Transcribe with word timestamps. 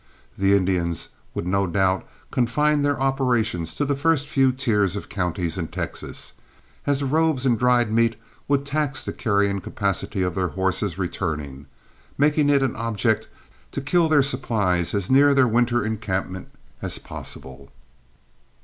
The 0.35 0.55
Indians 0.57 1.09
would 1.35 1.45
no 1.45 1.67
doubt 1.67 2.07
confine 2.31 2.81
their 2.81 2.99
operations 2.99 3.75
to 3.75 3.85
the 3.85 3.95
first 3.95 4.27
few 4.27 4.51
tiers 4.51 4.95
of 4.95 5.09
counties 5.09 5.59
in 5.59 5.67
Texas, 5.67 6.33
as 6.87 7.01
the 7.01 7.05
robes 7.05 7.45
and 7.45 7.55
dried 7.59 7.91
meat 7.93 8.15
would 8.47 8.65
tax 8.65 9.05
the 9.05 9.13
carrying 9.13 9.61
capacity 9.61 10.23
of 10.23 10.33
their 10.33 10.47
horses 10.57 10.97
returning, 10.97 11.67
making 12.17 12.49
it 12.49 12.63
an 12.63 12.75
object 12.75 13.27
to 13.73 13.79
kill 13.79 14.09
their 14.09 14.23
supplies 14.23 14.95
as 14.95 15.11
near 15.11 15.35
their 15.35 15.47
winter 15.47 15.85
encampment 15.85 16.47
as 16.81 16.97
possible. 16.97 17.69